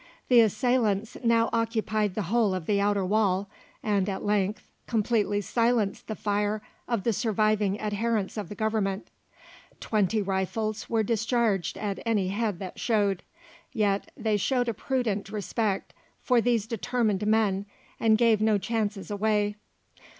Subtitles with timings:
[0.29, 3.47] The assailants now occupied the whole of the outer wall,
[3.83, 9.09] and at length completely silenced the fire of the surviving adherents of the Government.
[9.79, 13.21] Twenty rifles were discharged at any head that showed;
[13.73, 17.67] yet they showed a prudent respect for these determined men,
[17.99, 19.55] and gave no chances away.